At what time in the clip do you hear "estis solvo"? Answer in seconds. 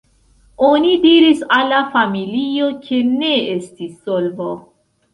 3.55-4.53